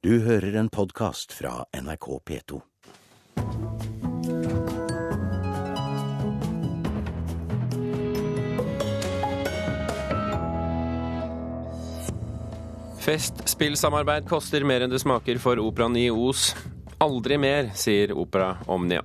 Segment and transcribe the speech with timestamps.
[0.00, 2.60] Du hører en podkast fra NRK P2.
[13.04, 16.54] Festspillsamarbeid koster mer enn det smaker for operaen i Os.
[17.00, 19.04] Aldri mer, sier Opera Omnia.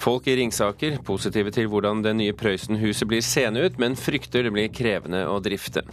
[0.00, 4.52] Folk i Ringsaker positive til hvordan det nye Prøysenhuset blir seende ut, men frykter det
[4.52, 5.84] blir krevende å drifte.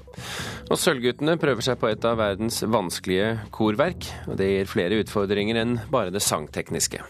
[0.69, 4.05] Og Sølvguttene prøver seg på et av verdens vanskelige korverk.
[4.29, 7.01] og Det gir flere utfordringer enn bare det sangtekniske.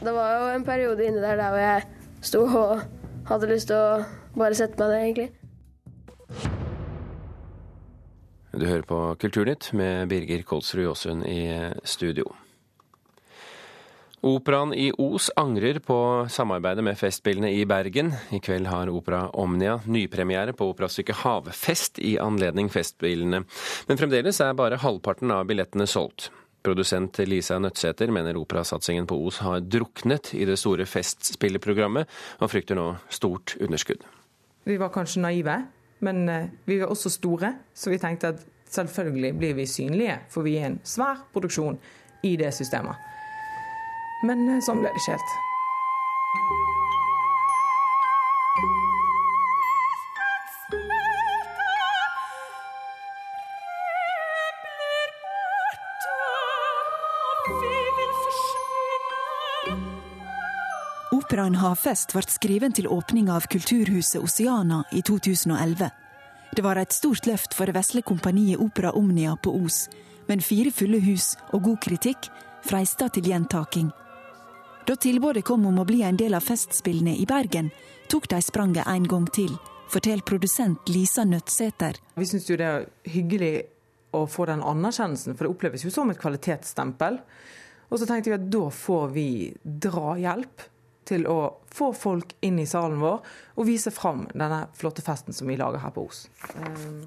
[0.00, 1.84] Det var jo en periode inni der der hvor jeg
[2.26, 2.82] sto og
[3.30, 4.02] hadde lyst til å
[4.34, 5.30] bare sette meg ned, egentlig.
[8.50, 11.46] Du hører på Kulturnytt med Birger Kolsrud Jåsund i
[11.86, 12.26] studio.
[14.20, 18.12] Operaen i Os angrer på samarbeidet med Festspillene i Bergen.
[18.30, 23.40] I kveld har Opera Omnia nypremiere på operastykket Havfest i anledning Festspillene.
[23.88, 26.28] Men fremdeles er bare halvparten av billettene solgt.
[26.60, 32.04] Produsent Lisa Nødtsæter mener operasatsingen på Os har druknet i det store Festspilleprogrammet,
[32.44, 34.04] og frykter nå stort underskudd.
[34.68, 35.54] Vi var kanskje naive,
[36.04, 40.44] men eh, vi var også store, så vi tenkte at selvfølgelig blir vi synlige, for
[40.44, 41.80] vi er en svær produksjon
[42.28, 43.00] i det systemet.
[44.26, 45.38] Men eh, sånn ble det ikke helt.
[61.10, 65.88] Operaen Havfest ble skriven til åpninga av Kulturhuset Oceana i 2011.
[66.50, 69.84] Det var et stort løft for det vesle kompaniet Opera Omnia på Os,
[70.26, 72.30] men fire fulle hus og god kritikk
[72.66, 73.90] freista til gjentaking.
[74.86, 77.68] Da tilbudet kom om å bli en del av Festspillene i Bergen,
[78.10, 79.52] tok de spranget en gang til,
[79.92, 82.00] forteller produsent Lisa Nødtsæter.
[82.16, 83.54] Vi syns jo det er hyggelig
[84.16, 87.20] å få den anerkjennelsen, for det oppleves jo som et kvalitetsstempel.
[87.90, 89.28] Og så tenkte vi at da får vi
[89.62, 90.66] drahjelp
[91.10, 91.38] til å
[91.74, 93.18] få folk inn i salen vår
[93.58, 96.24] og vise fram denne flotte festen som vi lager her på Os.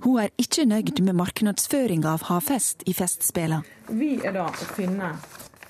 [0.04, 3.62] Hun er ikke nøyd med markedsføringa av Havfest i Festspela.
[3.88, 5.16] Vi er da å finne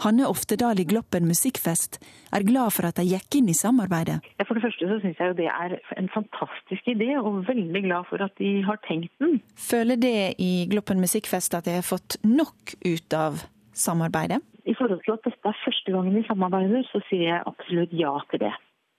[0.00, 1.98] Hanne Oftedal i Gloppen musikkfest
[2.32, 4.22] er glad for at de gikk inn i samarbeidet.
[4.48, 8.08] For det første så syns jeg jo det er en fantastisk idé, og veldig glad
[8.08, 9.42] for at de har tenkt den.
[9.60, 13.42] Føler det i Gloppen musikkfest at de har fått nok ut av
[13.76, 14.40] samarbeidet?
[14.64, 18.14] I forhold til at dette er første gangen vi samarbeider, så sier jeg absolutt ja
[18.32, 18.54] til det.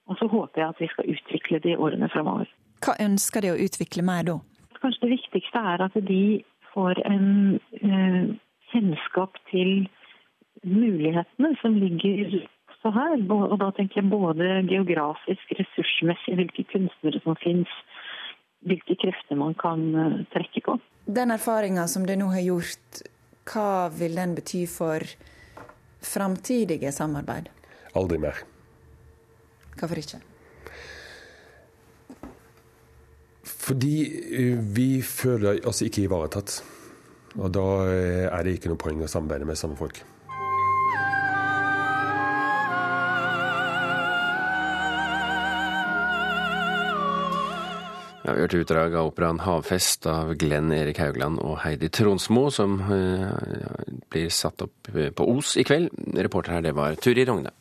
[0.10, 2.50] Og så håper jeg at vi skal utvikle det i årene framover.
[2.86, 4.38] Hva ønsker de å utvikle mer da?
[4.82, 6.22] Kanskje det viktigste er at de
[6.76, 7.28] får en
[7.82, 8.38] eh,
[8.70, 9.90] kjennskap til
[10.68, 12.40] mulighetene som ligger
[12.72, 13.18] også her.
[13.34, 17.74] Og da tenker jeg både geografisk, ressursmessig, hvilke kunstnere som finnes,
[18.66, 19.88] hvilke krefter man kan
[20.34, 20.78] trekke på.
[21.06, 23.02] Den erfaringa som du nå har gjort,
[23.52, 25.02] hva vil den bety for
[26.02, 27.50] framtidige samarbeid?
[27.98, 28.38] Aldri mer.
[29.80, 30.22] Hvorfor ikke?
[33.62, 33.96] Fordi
[34.76, 36.62] vi føler oss ikke ivaretatt.
[37.40, 40.02] Og da er det ikke noe poeng å samarbeide med samme folk.
[48.32, 52.78] Ja, vi hørte utdrag av operaen 'Havfest' av Glenn Erik Haugland og Heidi Tronsmo, som
[52.80, 53.28] eh,
[54.08, 55.90] blir satt opp eh, på Os i kveld.
[56.16, 57.52] Reporter her, det var Turi Rogne.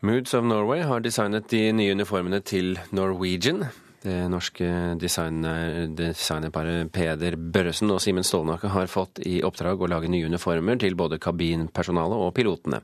[0.00, 3.66] Moods of Norway har designet de nye uniformene til Norwegian.
[4.04, 4.66] Det norske
[5.00, 10.76] designer, designerparet Peder Børresen og Simen Stålnakke har fått i oppdrag å lage nye uniformer
[10.82, 12.82] til både kabinpersonalet og pilotene.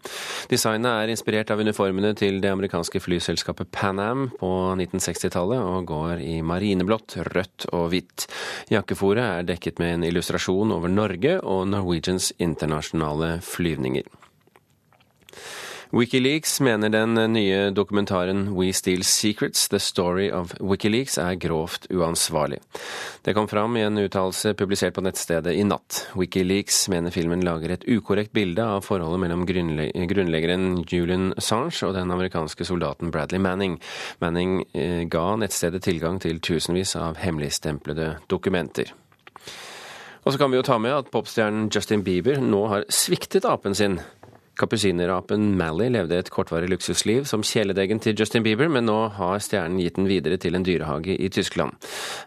[0.48, 6.24] Designet er inspirert av uniformene til det amerikanske flyselskapet Pan Am på 1960-tallet, og går
[6.24, 8.24] i marineblått, rødt og hvitt.
[8.72, 14.08] Jakkefòret er dekket med en illustrasjon over Norge og Norwegians internasjonale flyvninger.
[15.90, 22.60] Wikileaks mener den nye dokumentaren We Steal Secrets, The Story of Wikileaks, er grovt uansvarlig.
[23.26, 26.04] Det kom fram i en uttalelse publisert på nettstedet i natt.
[26.14, 32.14] Wikileaks mener filmen lager et ukorrekt bilde av forholdet mellom grunnleggeren Julian Assange og den
[32.14, 33.80] amerikanske soldaten Bradley Manning.
[34.22, 38.94] Manning eh, ga nettstedet tilgang til tusenvis av hemmeligstemplede dokumenter.
[40.22, 43.74] Og så kan vi jo ta med at popstjernen Justin Bieber nå har sviktet apen
[43.74, 43.98] sin.
[44.60, 49.80] Kapusinerapen Mally levde et kortvarig luksusliv som kjæledeggen til Justin Bieber, men nå har stjernen
[49.80, 51.78] gitt den videre til en dyrehage i Tyskland.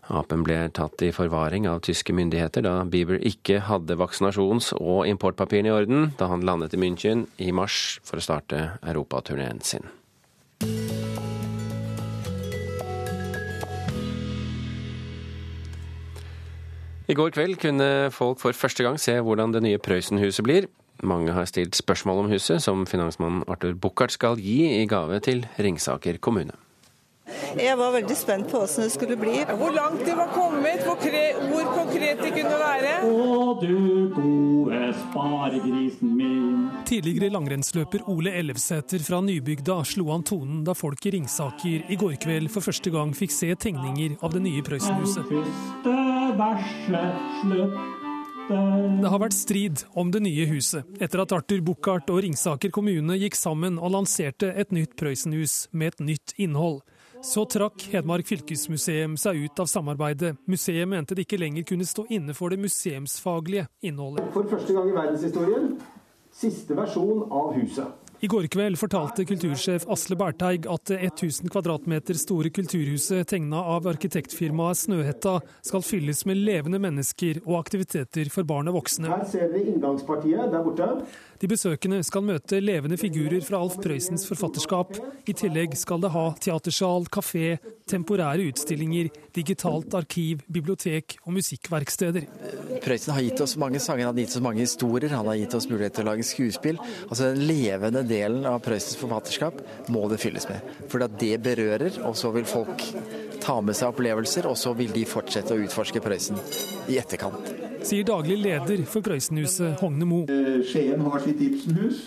[0.10, 5.70] Apen ble tatt i forvaring av tyske myndigheter da Bieber ikke hadde vaksinasjons- og importpapirene
[5.70, 9.86] i orden da han landet i München i mars for å starte europaturneen sin.
[17.04, 20.74] I går kveld kunne folk for første gang se hvordan det nye Prøysenhuset blir.
[21.04, 25.46] Mange har stilt spørsmål om huset, som finansmannen Arthur Buchardt skal gi i gave til
[25.60, 26.56] Ringsaker kommune.
[27.56, 29.36] Jeg var veldig spent på hvordan det skulle bli.
[29.60, 30.98] Hvor langt de var kommet, hvor,
[31.50, 32.92] hvor konkret de kunne være.
[33.08, 33.78] Å du
[34.16, 36.68] gode sparegrisen min.
[36.90, 42.20] Tidligere langrennsløper Ole Ellefsæter fra Nybygda slo an tonen da folk i Ringsaker i går
[42.28, 45.28] kveld for første gang fikk se tegninger av det nye Prøysenhuset.
[45.32, 46.00] Første
[46.40, 47.93] verset slutt.
[48.44, 53.16] Det har vært strid om det nye huset, etter at Arthur Buchardt og Ringsaker kommune
[53.22, 56.81] gikk sammen og lanserte et nytt Prøysenhus med et nytt innhold.
[57.24, 60.34] Så trakk Hedmark fylkesmuseum seg ut av samarbeidet.
[60.51, 64.28] Museet mente det ikke lenger kunne stå inne for det museumsfaglige innholdet.
[64.36, 65.78] For første gang i verdenshistorien
[66.36, 68.03] siste versjon av huset.
[68.24, 73.90] I går kveld fortalte kultursjef Asle Berteig at det 1000 kvadratmeter store kulturhuset tegna av
[73.92, 79.12] arkitektfirmaet Snøhetta skal fylles med levende mennesker og aktiviteter for barn og voksne.
[79.12, 80.88] Her ser vi inngangspartiet der borte.
[81.44, 84.96] De besøkende skal møte levende figurer fra Alf Prøysens forfatterskap.
[85.28, 87.58] I tillegg skal det ha teatersal, kafé,
[87.92, 92.30] temporære utstillinger, digitalt arkiv, bibliotek og musikkverksteder.
[92.88, 95.60] Prøysen har gitt oss mange sanger, han har gitt oss mange historier, han har gitt
[95.60, 96.80] oss mulighet til å lage skuespill.
[97.10, 99.60] Altså en levende delen av Prøysens forfatterskap
[99.94, 100.63] må det fylles med.
[100.92, 102.86] For det berører, og så vil folk
[103.44, 106.39] ta med seg opplevelser, og så vil de fortsette å utforske Prøysen
[106.92, 107.51] i etterkant.
[107.83, 110.24] Sier daglig leder for Prøysenhuset, Hogne Mo.
[110.69, 112.06] Skien har sitt Ibsenhus.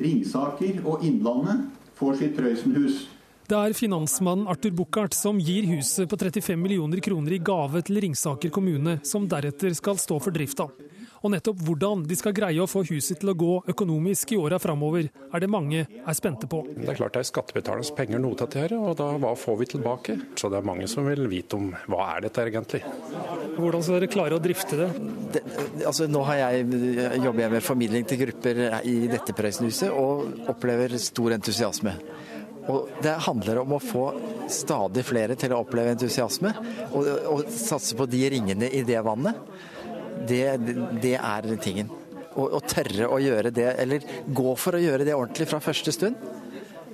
[0.00, 1.66] Ringsaker og Innlandet
[1.98, 3.02] får sitt Prøysenhus.
[3.50, 7.98] Det er finansmannen Arthur Buchardt som gir huset på 35 millioner kroner i gave til
[8.04, 10.68] Ringsaker kommune, som deretter skal stå for drifta.
[11.20, 14.56] Og nettopp hvordan de skal greie å få huset til å gå økonomisk i åra
[14.62, 16.62] framover, er det mange er spente på.
[16.72, 19.68] Det er klart det er skattebetalernes penger noe til dette, og da hva får vi
[19.74, 20.16] tilbake?
[20.40, 22.80] Så det er mange som vil vite om hva er dette egentlig.
[23.58, 24.88] Hvordan skal dere klare å drifte det?
[25.34, 25.42] det
[25.90, 26.64] altså nå jeg,
[27.20, 31.98] jobber jeg med formidling til grupper i dette Prøysenhuset, og opplever stor entusiasme.
[32.70, 34.06] Og Det handler om å få
[34.52, 36.54] stadig flere til å oppleve entusiasme,
[36.94, 39.68] og, og satse på de ringene i det vannet
[40.28, 40.44] det,
[41.02, 41.90] det er tingen.
[42.30, 45.92] Å, å, tørre å gjøre det, eller gå for å gjøre det ordentlig fra første
[45.94, 46.18] stund,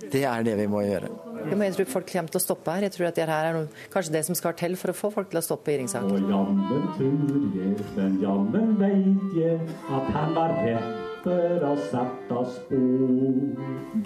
[0.07, 1.11] det er det vi må gjøre.
[1.47, 2.87] Jeg tror folk kommer til å stoppe her.
[2.87, 5.11] Jeg tror at det her er noe, kanskje det som skal til for å få
[5.15, 6.25] folk til å stoppe i Ringsaker.
[6.31, 13.39] Jammen tror jeg, men jammen veit jeg at han var rett for å sette spor.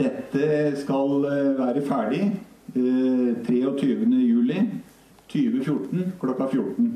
[0.01, 0.51] Dette
[0.83, 1.17] skal
[1.61, 4.81] være ferdig eh, 23.07.
[5.31, 6.95] 2014 klokka 14.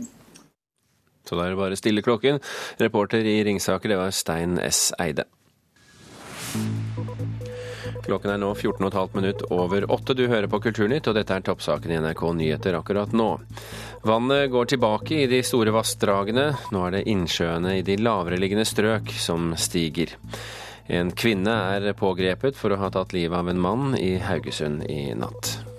[1.25, 2.41] Så da er det bare stille klokken.
[2.81, 4.91] Reporter i Ringsaker, det var Stein S.
[5.01, 5.27] Eide.
[8.05, 10.15] Klokken er nå 14,5 minutt over åtte.
[10.15, 13.31] Du hører på Kulturnytt, og dette er toppsaken i NRK Nyheter akkurat nå.
[14.05, 16.51] Vannet går tilbake i de store vassdragene.
[16.75, 20.13] Nå er det innsjøene i de lavereliggende strøk som stiger.
[20.93, 25.15] En kvinne er pågrepet for å ha tatt livet av en mann i Haugesund i
[25.17, 25.74] natt.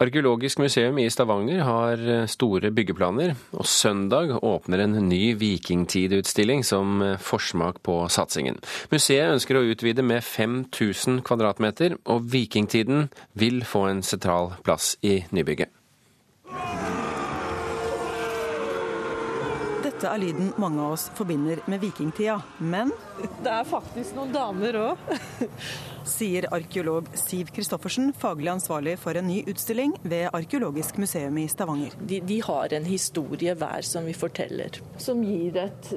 [0.00, 7.02] Arkeologisk museum i Stavanger har eh, store byggeplaner, og søndag åpner en ny vikingtidutstilling som
[7.04, 8.56] eh, forsmak på satsingen.
[8.88, 15.18] Museet ønsker å utvide med 5000 kvadratmeter, og vikingtiden vil få en sentral plass i
[15.36, 15.68] nybygget.
[20.00, 22.88] Dette er lyden mange av oss forbinder med vikingtida, men
[23.44, 25.02] Det er faktisk noen damer òg.
[26.08, 31.92] sier arkeolog Siv Kristoffersen, faglig ansvarlig for en ny utstilling ved Arkeologisk museum i Stavanger.
[32.00, 35.92] De, de har en historie hver som vi forteller, som gir et,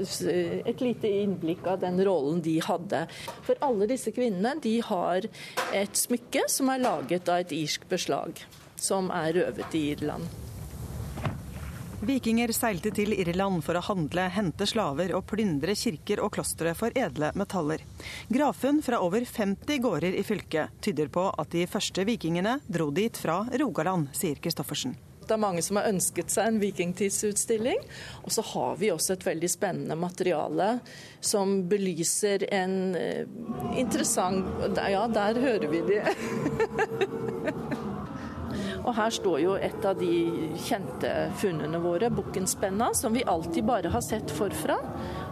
[0.67, 3.05] et lite innblikk av den rollen de hadde.
[3.48, 5.31] For alle disse kvinnene de har
[5.72, 8.43] et smykke som er laget av et irsk beslag,
[8.75, 10.42] som er røvet i Irland.
[12.03, 16.91] Vikinger seilte til Irland for å handle, hente slaver og plyndre kirker og klostre for
[17.00, 17.86] edle metaller.
[18.27, 23.15] Gravfunn fra over 50 gårder i fylket tyder på at de første vikingene dro dit
[23.15, 24.98] fra Rogaland, sier Christoffersen.
[25.24, 27.79] Det er mange som har ønsket seg en vikingtidsutstilling.
[28.27, 30.74] Og så har vi også et veldig spennende materiale
[31.24, 33.24] som belyser en eh,
[33.79, 36.01] interessant Ja, der hører vi de.
[38.83, 40.11] Og her står jo et av de
[40.65, 44.77] kjente funnene våre, bukkenspenna, som vi alltid bare har sett forfra.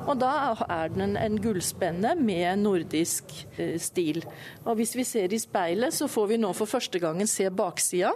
[0.07, 4.23] Og da er den en gullspenne med nordisk eh, stil.
[4.65, 8.15] Og hvis vi ser i speilet, så får vi nå for første gangen se baksida.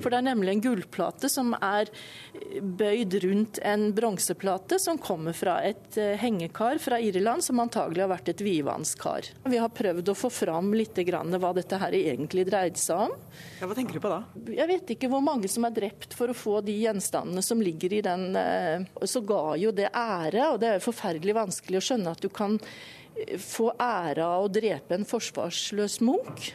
[0.00, 1.90] For det er nemlig en gullplate som er
[2.60, 8.10] bøyd rundt en bronseplate som kommer fra et eh, hengekar fra Irland, som antagelig har
[8.12, 9.30] vært et vidvannskar.
[9.50, 13.14] Vi har prøvd å få fram litt hva dette her egentlig dreide seg om.
[13.60, 14.22] Ja, hva tenker du på da?
[14.54, 17.92] Jeg vet ikke hvor mange som er drept for å få de gjenstandene som ligger
[17.98, 18.28] i den.
[18.36, 22.22] eh, Så ga jo det ære, og det er jo forferdelig vanskelig å skjønne at
[22.24, 22.58] du kan
[23.16, 26.52] eh, få ære av å drepe en forsvarsløs munk.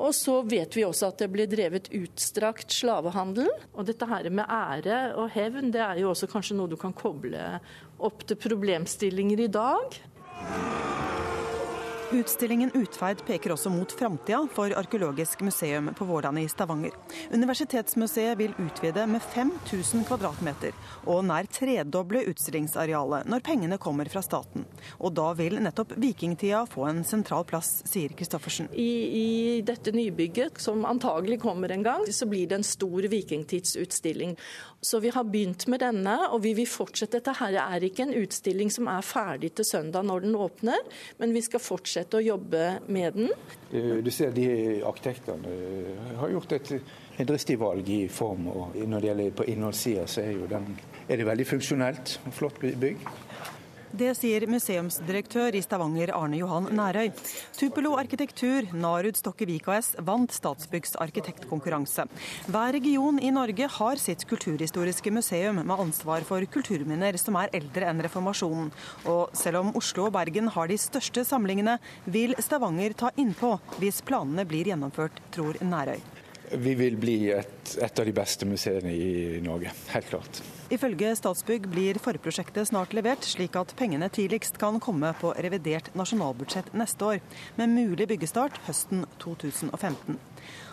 [0.00, 3.50] Og så vet vi også at det ble drevet utstrakt slavehandel.
[3.76, 6.94] Og dette her med ære og hevn, det er jo også kanskje noe du kan
[6.96, 7.58] koble
[8.02, 10.00] opp til problemstillinger i dag.
[12.12, 16.92] Utstillingen Utferd peker også mot framtida for Arkeologisk museum på Vårdane i Stavanger.
[17.32, 20.76] Universitetsmuseet vil utvide med 5000 kvadratmeter,
[21.08, 24.66] og nær tredoble utstillingsarealet når pengene kommer fra staten.
[25.00, 28.68] Og da vil nettopp vikingtida få en sentral plass, sier Christoffersen.
[28.76, 28.90] I,
[29.22, 29.30] I
[29.64, 34.36] dette nybygget, som antagelig kommer en gang, så blir det en stor vikingtidsutstilling.
[34.84, 37.22] Så vi har begynt med denne, og vi vil fortsette.
[37.22, 40.80] Dette her er ikke en utstilling som er ferdig til søndag når den åpner,
[41.22, 43.30] men vi skal fortsette å jobbe med den.
[43.70, 44.46] Du, du ser de
[44.86, 45.54] arkitektene
[46.18, 46.72] har gjort et,
[47.22, 48.48] dristig valg i form.
[48.52, 50.72] og Når det gjelder på innholdssida, så er, den,
[51.08, 53.06] er det veldig funksjonelt og flott bygg.
[53.92, 57.10] Det sier museumsdirektør i Stavanger Arne Johan Nærøy.
[57.52, 62.06] Tupelo Arkitektur, Narud Stokkevik AS, vant Statsbyggs arkitektkonkurranse.
[62.48, 67.90] Hver region i Norge har sitt kulturhistoriske museum med ansvar for kulturminner som er eldre
[67.90, 68.72] enn reformasjonen.
[69.12, 71.76] Og selv om Oslo og Bergen har de største samlingene,
[72.08, 76.00] vil Stavanger ta innpå hvis planene blir gjennomført, tror Nærøy.
[76.64, 80.44] Vi vil bli et, et av de beste museene i Norge, helt klart.
[80.72, 86.72] Ifølge Statsbygg blir forprosjektet snart levert, slik at pengene tidligst kan komme på revidert nasjonalbudsjett
[86.72, 87.20] neste år,
[87.58, 90.16] med mulig byggestart høsten 2015.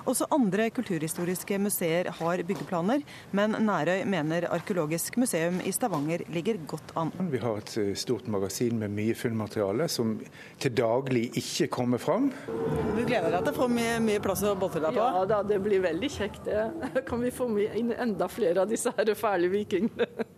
[0.09, 3.03] Også andre kulturhistoriske museer har byggeplaner,
[3.35, 7.11] men Nærøy mener Arkeologisk museum i Stavanger ligger godt an.
[7.31, 10.15] Vi har et eh, stort magasin med mye fullmateriale som
[10.59, 12.31] til daglig ikke kommer fram.
[12.47, 15.05] Du gleder deg til å få mye, mye plass å boltre deg på?
[15.05, 16.67] Ja da, det blir veldig kjekt det.
[17.09, 20.29] Kan vi få inn enda flere av disse her fæle vikingene?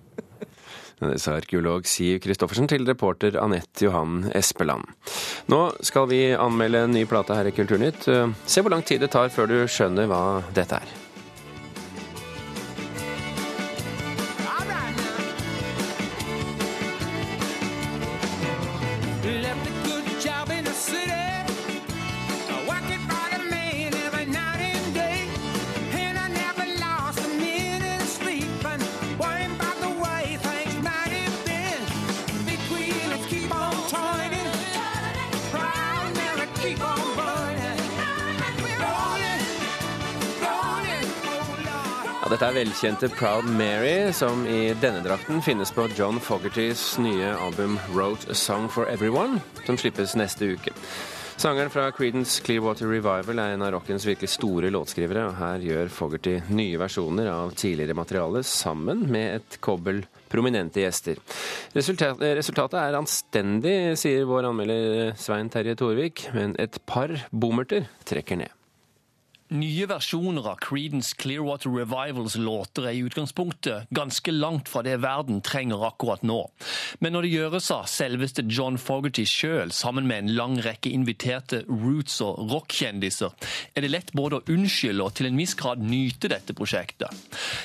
[1.01, 4.85] Sa arkeolog Siv Christoffersen til reporter Anette Johan Espeland.
[5.49, 8.05] Nå skal vi anmelde en ny plate her i Kulturnytt.
[8.45, 11.00] Se hvor lang tid det tar før du skjønner hva dette er.
[42.81, 48.33] Velkjente Proud Mary, som i denne drakten finnes på John Fogertys nye album Wrote a
[48.33, 50.73] Song for Everyone, som slippes neste uke.
[51.37, 55.91] Sangeren fra Creedence Clearwater Revival er en av rockens virkelig store låtskrivere, og her gjør
[55.93, 61.21] Fogerty nye versjoner av tidligere materiale sammen med et kobbel prominente gjester.
[61.77, 68.41] Resultat, resultatet er anstendig, sier vår anmelder Svein Terje Torvik, men et par bommerter trekker
[68.41, 68.57] ned.
[69.51, 75.41] Nye versjoner av Creedence Clearwater Revivals låter er i utgangspunktet ganske langt fra det verden
[75.43, 76.37] trenger akkurat nå.
[77.03, 81.65] Men når det gjøres av selveste John Fogerty sjøl, sammen med en lang rekke inviterte
[81.67, 83.35] roots- og rockkjendiser,
[83.75, 87.11] er det lett både å unnskylde og til en viss grad nyte dette prosjektet.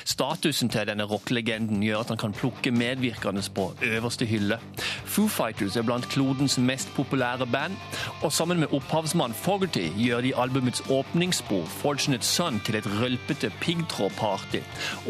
[0.03, 4.59] Statusen til denne rockelegenden gjør at han kan plukke medvirkende på øverste hylle.
[5.07, 7.79] Foo Fighters er blant klodens mest populære band,
[8.27, 14.63] og sammen med opphavsmann Fogerty gjør de albumets åpningsspor Fortunate Son til et rølpete piggtrådparty.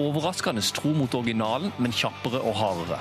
[0.04, 3.00] Overraskende tro mot originalen, men kjappere og hardere.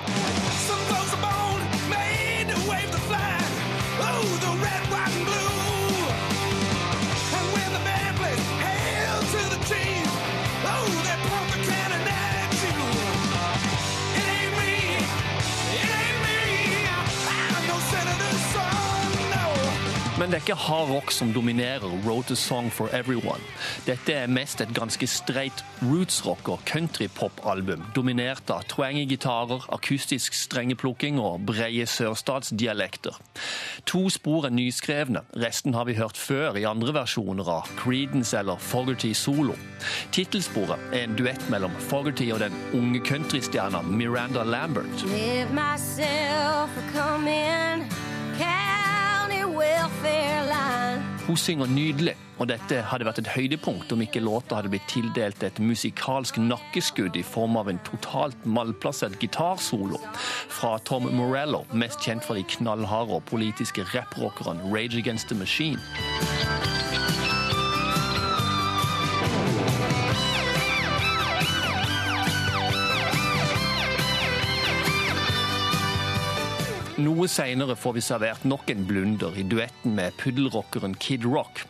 [20.27, 23.39] Men det er ikke hard rock som dominerer Wrote a Song for Everyone.
[23.85, 31.15] Dette er mest et ganske streit rootsrock- og countrypop-album, dominert av twangy gitarer, akustisk strengeplukking
[31.23, 33.15] og breie sørstatsdialekter.
[33.87, 38.59] To spor er nyskrevne, resten har vi hørt før i andre versjoner av Creedence eller
[38.59, 39.55] Fogerty Solo.
[40.11, 45.07] Tittelsporet er en duett mellom Fogerty og den unge countrystjerna Miranda Lambert.
[45.07, 47.87] Live myself come in
[48.37, 48.76] line.
[51.27, 55.43] Hun synger nydelig, og dette hadde vært et høydepunkt om ikke låta hadde blitt tildelt
[55.43, 62.23] et musikalsk nakkeskudd i form av en totalt malplassert gitarsolo fra Tom Morello, mest kjent
[62.23, 65.83] for de knallharde og politiske rapprockeren Rage Against the Machine.
[77.07, 81.61] Noe seinere får vi servert nok en blunder i duetten med puddelrockeren Kid Rock.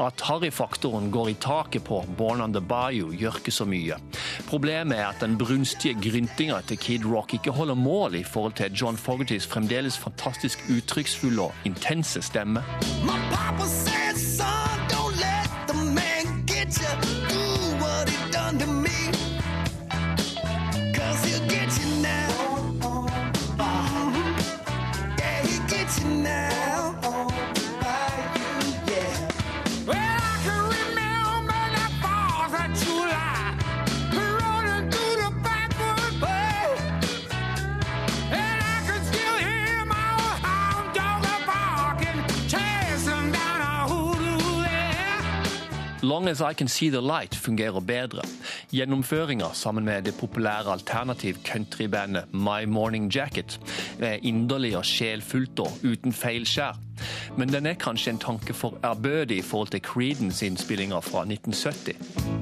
[0.00, 3.98] At harryfaktoren går i taket på Born on the Bayou, gjør ikke så mye.
[4.48, 8.72] Problemet er at den brunstige gryntinga til Kid Rock ikke holder mål i forhold til
[8.72, 12.64] John Fogertys fremdeles fantastisk uttrykksfulle og intense stemme.
[13.04, 14.07] My papa said,
[46.18, 48.22] Long As I Can See The Light fungerer bedre.
[48.70, 53.60] Gjennomføringa sammen med det populære alternativ countrybandet My Morning Jacket
[54.00, 56.74] er inderlig og sjelfullt og uten feilskjær.
[57.36, 62.37] Men den er kanskje en tanke for ærbødig i forhold til Creedence-innspillinga fra 1970.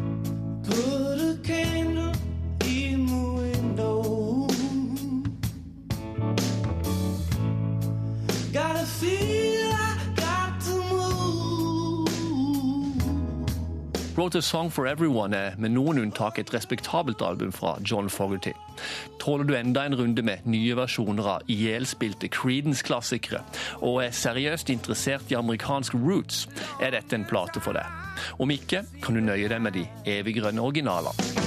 [14.27, 18.51] Wrote a Song for Everyone er med noen unntak et respektabelt album fra John Fogerty.
[19.23, 23.45] Tåler du enda en runde med nye versjoner av ihjelspilte Creedence-klassikere,
[23.87, 26.49] og er seriøst interessert i amerikansk roots,
[26.83, 27.87] er dette en plate for deg.
[28.43, 29.87] Om ikke kan du nøye deg med de
[30.19, 31.46] eviggrønne originalene.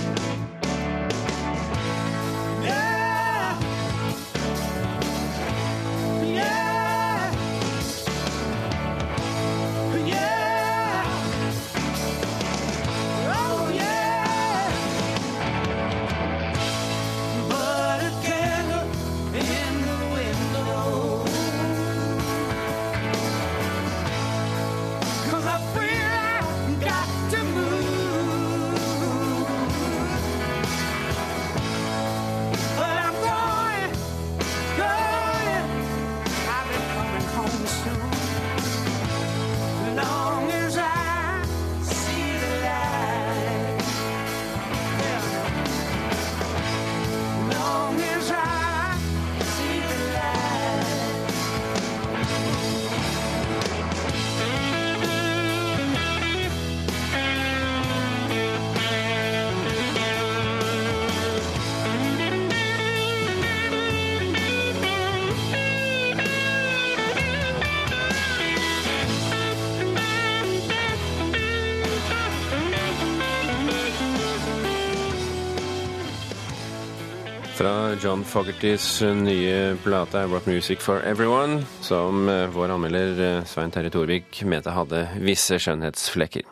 [77.98, 83.90] John Fogertys nye plate Wrote Music for Everyone, som eh, vår anmelder eh, Svein Terje
[83.94, 86.46] Thorvik mente hadde visse skjønnhetsflekker.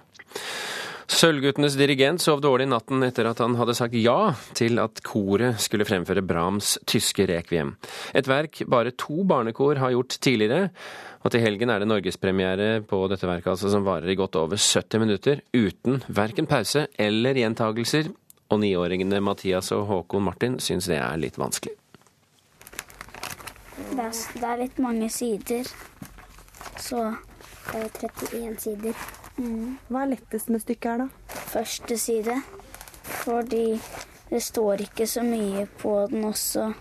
[1.07, 5.87] Sølvguttenes dirigent sov dårlig natten etter at han hadde sagt ja til at koret skulle
[5.87, 7.75] fremføre Brahms tyske rekviem.
[8.17, 10.73] Et verk bare to barnekor har gjort tidligere.
[11.23, 14.59] Og til helgen er det norgespremiere på dette verket, altså, som varer i godt over
[14.59, 18.11] 70 minutter, uten verken pause eller gjentagelser.
[18.47, 21.75] Og niåringene Mathias og Håkon Martin syns det er litt vanskelig.
[23.77, 25.67] Det er, det er litt mange sider.
[26.79, 27.03] Så
[27.71, 29.07] det er 31 sider.
[29.89, 31.37] Hva er lettest med stykket her, da?
[31.51, 32.39] Første side.
[33.07, 33.65] Fordi
[34.29, 36.71] det står ikke så mye på den også.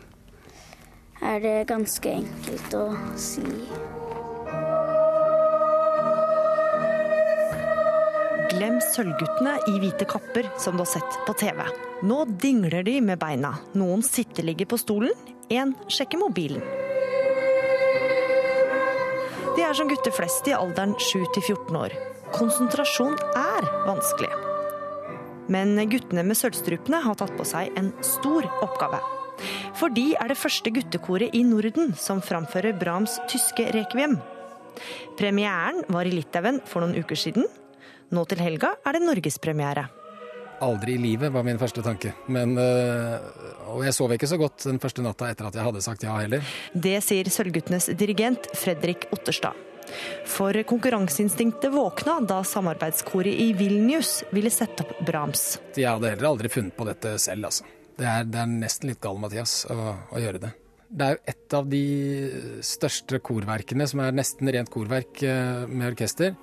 [1.22, 3.46] Er det ganske enkelt å si.
[8.56, 11.58] Glem sølvguttene i hvite kapper som du har sett på TV.
[12.08, 13.50] Nå dingler de med beina.
[13.76, 15.12] Noen sitteligger på stolen,
[15.52, 16.62] én sjekker mobilen.
[19.58, 21.96] De er som gutter flest i alderen 7 til 14 år.
[22.32, 24.32] Konsentrasjon er vanskelig.
[25.52, 29.02] Men guttene med sølvstrupene har tatt på seg en stor oppgave.
[29.76, 34.16] For de er det første guttekoret i Norden som framfører Brahms tyske rekviem.
[35.20, 37.44] Premieren var i Litauen for noen uker siden.
[38.14, 39.86] Nå til helga er det norgespremiere.
[40.64, 42.14] Aldri i livet var min første tanke.
[42.32, 43.16] Men, øh,
[43.74, 46.16] og jeg sov ikke så godt den første natta etter at jeg hadde sagt ja
[46.16, 46.44] heller.
[46.72, 49.58] Det sier Sølvguttenes dirigent Fredrik Otterstad.
[50.26, 55.58] For konkurranseinstinktet våkna da samarbeidskoret i Vilnius ville sette opp Brahms.
[55.76, 57.66] Jeg hadde heller aldri funnet på dette selv, altså.
[57.96, 60.52] Det er, det er nesten litt gal, Mathias, å, å gjøre det.
[60.86, 61.84] Det er jo et av de
[62.64, 66.36] største korverkene som er nesten rent korverk eh, med orkester.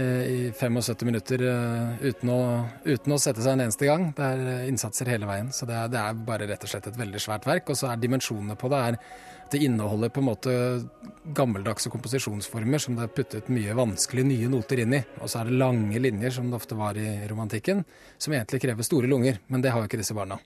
[0.00, 2.40] Eh, I 75 minutter eh, uten å,
[2.86, 4.08] uten å sette seg en eneste gang.
[4.16, 5.50] Det er eh, innsatser hele veien.
[5.54, 7.72] Så det er, det er bare rett og slett et veldig svært verk.
[7.72, 8.98] Og så er dimensjonene på det er
[9.48, 10.54] det inneholder på en måte
[11.36, 15.02] gammeldagse komposisjonsformer som det er puttet mye vanskelige nye noter inn i.
[15.22, 17.84] Og så er det lange linjer, som det ofte var i romantikken,
[18.20, 19.40] som egentlig krever store lunger.
[19.48, 20.36] Men det har jo ikke disse barna.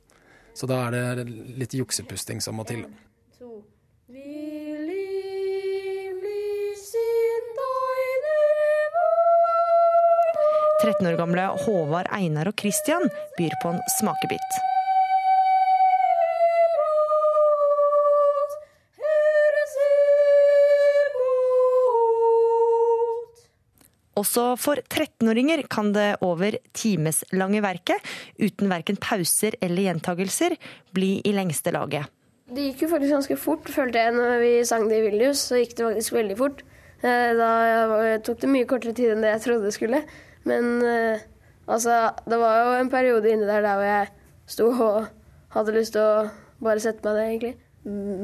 [0.54, 1.26] Så da er det
[1.58, 2.84] litt juksepusting som må til.
[3.40, 3.71] Vi
[10.82, 13.06] 13 år gamle Håvard, Einar og Christian
[13.38, 14.60] byr på en smakebit.
[24.18, 30.58] Også for 13-åringer kan det over timeslange verket, uten verken pauser eller gjentagelser,
[30.94, 32.10] bli i lengste laget.
[32.52, 34.12] Det gikk jo faktisk ganske fort, følte jeg.
[34.18, 36.60] Når vi sang det i Vilnius, så gikk det faktisk veldig fort.
[37.00, 40.02] Eh, Da tok det mye kortere tid enn det jeg trodde det skulle.
[40.48, 41.24] Men eh,
[41.66, 44.08] altså, det var jo en periode inni der der hvor jeg
[44.52, 45.10] sto og
[45.52, 46.30] hadde lyst til å
[46.62, 47.54] bare sette meg ned, egentlig.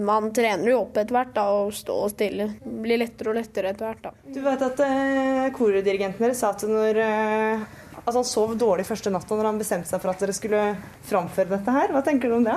[0.06, 2.46] Man trener jo opp etter hvert da, og stå stille.
[2.62, 4.04] Det blir lettere og lettere etter hvert.
[4.06, 4.32] da.
[4.34, 7.68] Du vet at eh, kordirigenten deres sa at når eh,
[8.08, 10.62] at han sov dårlig første natta når han bestemte seg for at dere skulle
[11.08, 11.90] framføre dette her.
[11.92, 12.56] Hva tenker du om det?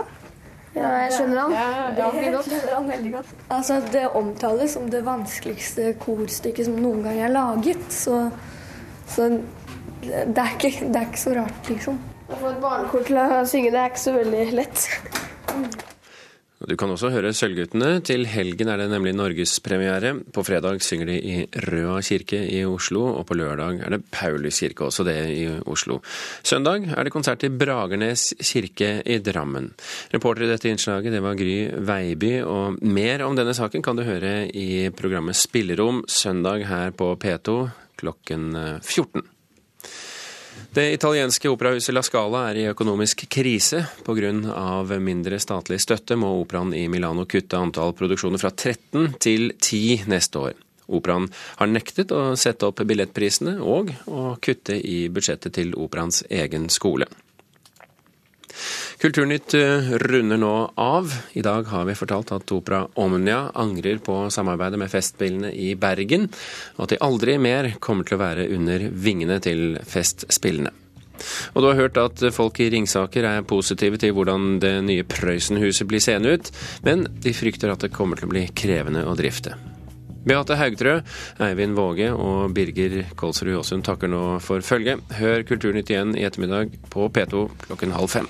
[0.71, 1.53] Ja, jeg skjønner han.
[1.57, 2.11] Ja, ja, ja.
[2.15, 3.33] jeg skjønner han veldig godt.
[3.51, 7.83] Altså, det omtales som det vanskeligste korstykket som noen gang er laget.
[7.91, 8.21] Så,
[9.11, 9.29] så
[10.01, 12.01] det, er ikke, det er ikke så rart, liksom.
[12.31, 14.85] Å få et barnekor til å synge det er ikke så veldig lett.
[16.61, 18.03] Du kan også høre Sølvguttene.
[18.05, 20.11] Til helgen er det nemlig norgespremiere.
[20.33, 24.61] På fredag synger de i Røa kirke i Oslo, og på lørdag er det Paulus
[24.61, 25.97] kirke, også det i Oslo.
[26.45, 29.71] Søndag er det konsert i Bragernes kirke i Drammen.
[30.13, 34.05] Reporter i dette innslaget det var Gry Veiby, og mer om denne saken kan du
[34.05, 37.57] høre i programmet Spillerom søndag her på P2
[38.01, 38.49] klokken
[38.81, 39.23] 14.
[40.73, 43.83] Det italienske operahuset La Scala er i økonomisk krise.
[44.05, 44.31] Pga.
[44.99, 50.39] mindre statlig støtte må operaen i Milano kutte antall produksjoner fra 13 til 10 neste
[50.39, 50.53] år.
[50.91, 51.27] Operaen
[51.59, 57.07] har nektet å sette opp billettprisene og å kutte i budsjettet til operaens egen skole.
[59.01, 61.13] Kulturnytt eh, runder nå av.
[61.33, 66.27] I dag har vi fortalt at Opera Omnia angrer på samarbeidet med Festspillene i Bergen,
[66.75, 70.69] og at de aldri mer kommer til å være under vingene til Festspillene.
[71.55, 75.89] Og du har hørt at folk i Ringsaker er positive til hvordan det nye Prøysenhuset
[75.89, 76.53] blir seende ut,
[76.85, 79.57] men de frykter at det kommer til å bli krevende å drifte.
[80.29, 80.99] Beate Haugtrø,
[81.41, 85.01] Eivind Våge og Birger Kolsrud Jåsund takker nå for følget.
[85.17, 88.29] Hør Kulturnytt igjen i ettermiddag på P2 klokken halv fem.